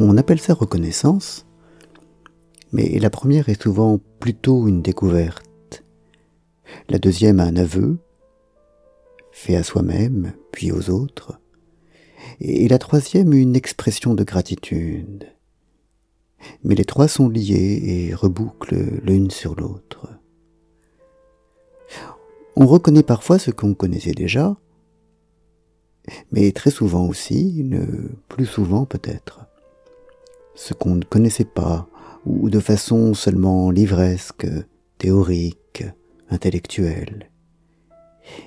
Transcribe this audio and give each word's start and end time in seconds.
On 0.00 0.16
appelle 0.16 0.40
ça 0.40 0.54
reconnaissance, 0.54 1.46
mais 2.72 2.98
la 2.98 3.10
première 3.10 3.48
est 3.48 3.62
souvent 3.62 4.00
plutôt 4.18 4.66
une 4.66 4.82
découverte. 4.82 5.84
La 6.88 6.98
deuxième 6.98 7.38
un 7.38 7.56
aveu, 7.56 7.98
fait 9.30 9.56
à 9.56 9.62
soi-même, 9.62 10.32
puis 10.52 10.72
aux 10.72 10.90
autres. 10.90 11.38
Et 12.40 12.66
la 12.66 12.78
troisième 12.78 13.32
une 13.32 13.54
expression 13.54 14.14
de 14.14 14.24
gratitude. 14.24 15.26
Mais 16.64 16.74
les 16.74 16.84
trois 16.84 17.08
sont 17.08 17.28
liés 17.28 17.80
et 17.84 18.14
rebouclent 18.14 19.00
l'une 19.04 19.30
sur 19.30 19.54
l'autre. 19.54 20.08
On 22.56 22.66
reconnaît 22.66 23.02
parfois 23.02 23.38
ce 23.38 23.50
qu'on 23.50 23.74
connaissait 23.74 24.12
déjà, 24.12 24.56
mais 26.32 26.52
très 26.52 26.70
souvent 26.70 27.06
aussi, 27.06 27.62
le 27.62 28.10
plus 28.28 28.46
souvent 28.46 28.84
peut-être, 28.84 29.46
ce 30.54 30.74
qu'on 30.74 30.94
ne 30.96 31.04
connaissait 31.04 31.44
pas, 31.44 31.88
ou 32.24 32.50
de 32.50 32.60
façon 32.60 33.14
seulement 33.14 33.70
livresque, 33.70 34.46
théorique, 34.98 35.84
intellectuelle. 36.30 37.30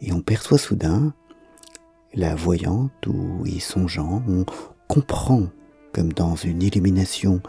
Et 0.00 0.12
on 0.12 0.20
perçoit 0.20 0.58
soudain, 0.58 1.14
la 2.14 2.34
voyante 2.34 3.06
ou 3.06 3.46
y 3.46 3.60
songeant, 3.60 4.22
on 4.28 4.44
comprend, 4.88 5.48
comme 5.92 6.12
dans 6.12 6.34
une 6.34 6.62
illumination, 6.62 7.40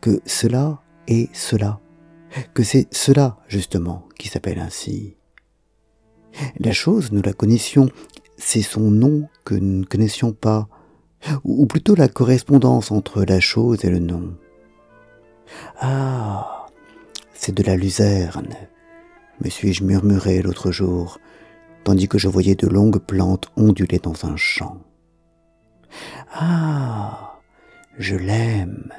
que 0.00 0.20
cela 0.24 0.80
est 1.08 1.34
cela, 1.34 1.80
que 2.54 2.62
c'est 2.62 2.86
cela 2.92 3.38
justement 3.48 4.08
qui 4.18 4.28
s'appelle 4.28 4.60
ainsi. 4.60 5.16
La 6.58 6.72
chose, 6.72 7.12
nous 7.12 7.22
la 7.22 7.32
connaissions, 7.32 7.88
c'est 8.36 8.62
son 8.62 8.90
nom 8.90 9.28
que 9.44 9.54
nous 9.54 9.80
ne 9.80 9.84
connaissions 9.84 10.32
pas, 10.32 10.68
ou 11.44 11.66
plutôt 11.66 11.94
la 11.94 12.08
correspondance 12.08 12.90
entre 12.90 13.24
la 13.24 13.40
chose 13.40 13.84
et 13.84 13.90
le 13.90 13.98
nom. 13.98 14.34
Ah, 15.80 16.66
c'est 17.34 17.54
de 17.54 17.62
la 17.62 17.76
luzerne, 17.76 18.54
me 19.42 19.50
suis-je 19.50 19.84
murmuré 19.84 20.42
l'autre 20.42 20.70
jour, 20.70 21.18
tandis 21.84 22.08
que 22.08 22.18
je 22.18 22.28
voyais 22.28 22.54
de 22.54 22.66
longues 22.66 22.98
plantes 22.98 23.50
onduler 23.56 23.98
dans 23.98 24.24
un 24.24 24.36
champ. 24.36 24.78
Ah, 26.32 27.38
je 27.98 28.16
l'aime, 28.16 28.90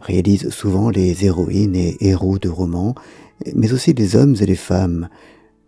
réalisent 0.00 0.50
souvent 0.50 0.90
les 0.90 1.24
héroïnes 1.24 1.76
et 1.76 1.96
héros 2.00 2.38
de 2.38 2.48
romans, 2.48 2.94
mais 3.54 3.72
aussi 3.72 3.92
les 3.92 4.16
hommes 4.16 4.36
et 4.40 4.46
les 4.46 4.56
femmes, 4.56 5.08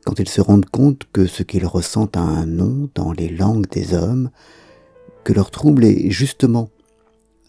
quand 0.04 0.18
ils 0.18 0.28
se 0.28 0.40
rendent 0.40 0.70
compte 0.70 1.02
que 1.12 1.26
ce 1.26 1.42
qu'ils 1.42 1.66
ressentent 1.66 2.16
a 2.16 2.20
un 2.20 2.46
nom 2.46 2.88
dans 2.94 3.12
les 3.12 3.28
langues 3.28 3.68
des 3.68 3.94
hommes, 3.94 4.30
que 5.26 5.32
leur 5.32 5.50
trouble 5.50 5.84
est 5.84 6.08
justement 6.08 6.70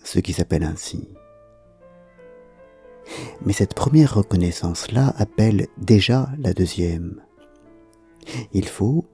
ce 0.03 0.17
qui 0.17 0.33
s'appelle 0.33 0.63
ainsi. 0.63 1.07
Mais 3.45 3.53
cette 3.53 3.75
première 3.75 4.15
reconnaissance-là 4.15 5.13
appelle 5.15 5.67
déjà 5.77 6.27
la 6.39 6.53
deuxième. 6.53 7.21
Il 8.51 8.67
faut, 8.67 9.05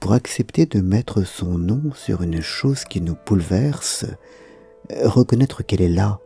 pour 0.00 0.14
accepter 0.14 0.64
de 0.64 0.80
mettre 0.80 1.24
son 1.24 1.58
nom 1.58 1.92
sur 1.94 2.22
une 2.22 2.40
chose 2.40 2.84
qui 2.84 3.02
nous 3.02 3.16
bouleverse, 3.26 4.06
reconnaître 5.04 5.62
qu'elle 5.62 5.82
est 5.82 5.90
là, 5.90 6.20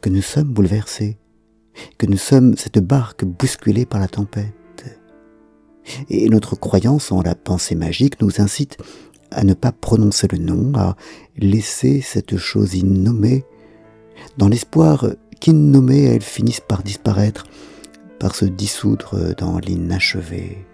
que 0.00 0.08
nous 0.08 0.22
sommes 0.22 0.54
bouleversés, 0.54 1.18
que 1.98 2.06
nous 2.06 2.16
sommes 2.16 2.56
cette 2.56 2.78
barque 2.78 3.26
bousculée 3.26 3.84
par 3.84 4.00
la 4.00 4.08
tempête. 4.08 4.54
Et 6.08 6.30
notre 6.30 6.56
croyance 6.56 7.12
en 7.12 7.20
la 7.20 7.34
pensée 7.34 7.74
magique 7.74 8.22
nous 8.22 8.40
incite 8.40 8.78
à 9.30 9.44
ne 9.44 9.54
pas 9.54 9.72
prononcer 9.72 10.28
le 10.30 10.38
nom, 10.38 10.72
à 10.74 10.96
laisser 11.36 12.00
cette 12.00 12.36
chose 12.36 12.74
innommée, 12.74 13.44
dans 14.36 14.48
l'espoir 14.48 15.06
qu'innommée 15.40 16.04
elle 16.04 16.22
finisse 16.22 16.60
par 16.60 16.82
disparaître, 16.82 17.44
par 18.18 18.34
se 18.34 18.44
dissoudre 18.44 19.34
dans 19.36 19.58
l'inachevé. 19.58 20.66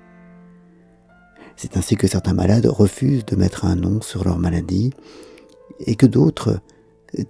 C'est 1.57 1.77
ainsi 1.77 1.97
que 1.97 2.07
certains 2.07 2.35
malades 2.35 2.67
refusent 2.67 3.25
de 3.25 3.37
mettre 3.37 3.65
un 3.65 3.77
nom 3.77 4.01
sur 4.01 4.25
leur 4.25 4.39
maladie, 4.39 4.93
et 5.81 5.95
que 5.95 6.07
d'autres, 6.07 6.61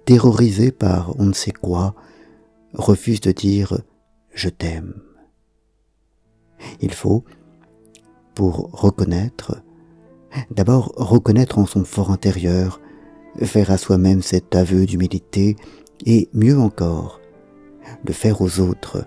terrorisés 0.05 0.71
par 0.71 1.17
on 1.19 1.25
ne 1.25 1.33
sait 1.33 1.51
quoi, 1.51 1.95
refusent 2.73 3.21
de 3.21 3.31
dire 3.31 3.79
je 4.33 4.49
t'aime. 4.49 4.93
Il 6.81 6.93
faut, 6.93 7.23
pour 8.35 8.69
reconnaître, 8.71 9.61
d'abord 10.51 10.93
reconnaître 10.95 11.59
en 11.59 11.65
son 11.65 11.83
fort 11.83 12.11
intérieur, 12.11 12.79
faire 13.41 13.71
à 13.71 13.77
soi-même 13.77 14.21
cet 14.21 14.55
aveu 14.55 14.85
d'humilité, 14.85 15.55
et 16.05 16.29
mieux 16.33 16.57
encore, 16.57 17.19
le 18.05 18.13
faire 18.13 18.41
aux 18.41 18.59
autres, 18.59 19.05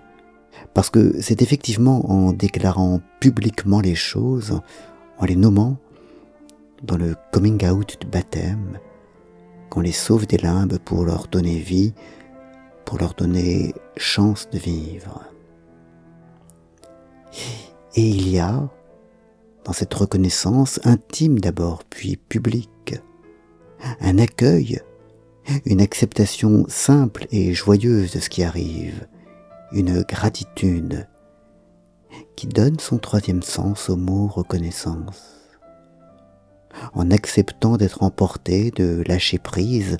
parce 0.73 0.89
que 0.89 1.19
c'est 1.21 1.41
effectivement 1.41 2.09
en 2.09 2.33
déclarant 2.33 3.01
publiquement 3.19 3.79
les 3.79 3.95
choses, 3.95 4.59
en 5.17 5.25
les 5.25 5.35
nommant, 5.35 5.77
dans 6.83 6.97
le 6.97 7.15
coming 7.31 7.63
out 7.67 7.97
du 7.99 8.07
baptême, 8.07 8.79
qu'on 9.69 9.81
les 9.81 9.91
sauve 9.91 10.25
des 10.27 10.37
limbes 10.37 10.77
pour 10.79 11.05
leur 11.05 11.27
donner 11.27 11.57
vie, 11.57 11.93
pour 12.85 12.97
leur 12.97 13.13
donner 13.13 13.73
chance 13.95 14.49
de 14.51 14.57
vivre. 14.57 15.21
Et 17.95 18.07
il 18.07 18.29
y 18.29 18.39
a, 18.39 18.69
dans 19.65 19.73
cette 19.73 19.93
reconnaissance 19.93 20.79
intime 20.83 21.39
d'abord, 21.39 21.83
puis 21.89 22.17
publique, 22.17 22.95
un 23.99 24.17
accueil, 24.17 24.79
une 25.65 25.81
acceptation 25.81 26.65
simple 26.67 27.27
et 27.31 27.53
joyeuse 27.53 28.13
de 28.13 28.19
ce 28.19 28.29
qui 28.29 28.43
arrive, 28.43 29.07
une 29.71 30.01
gratitude 30.01 31.07
qui 32.35 32.47
donne 32.47 32.79
son 32.79 32.97
troisième 32.97 33.43
sens 33.43 33.89
au 33.89 33.95
mot 33.95 34.27
reconnaissance. 34.27 35.23
En 36.93 37.11
acceptant 37.11 37.77
d'être 37.77 38.03
emporté, 38.03 38.71
de 38.71 39.03
lâcher 39.05 39.37
prise, 39.37 39.97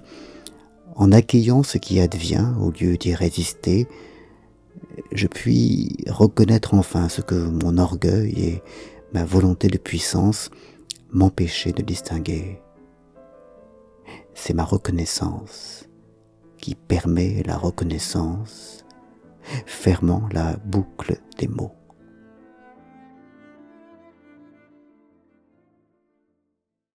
en 0.95 1.11
accueillant 1.11 1.63
ce 1.63 1.77
qui 1.77 1.99
advient 1.99 2.47
au 2.59 2.71
lieu 2.71 2.97
d'y 2.97 3.13
résister, 3.13 3.87
je 5.11 5.27
puis 5.27 5.97
reconnaître 6.07 6.73
enfin 6.73 7.09
ce 7.09 7.21
que 7.21 7.35
mon 7.35 7.77
orgueil 7.77 8.33
et 8.39 8.63
ma 9.13 9.25
volonté 9.25 9.67
de 9.67 9.77
puissance 9.77 10.49
m'empêchaient 11.11 11.73
de 11.73 11.81
distinguer. 11.81 12.61
C'est 14.33 14.53
ma 14.53 14.63
reconnaissance 14.63 15.89
qui 16.57 16.75
permet 16.75 17.43
la 17.43 17.57
reconnaissance, 17.57 18.85
fermant 19.65 20.27
la 20.31 20.55
boucle 20.57 21.19
des 21.37 21.47
mots. 21.47 21.75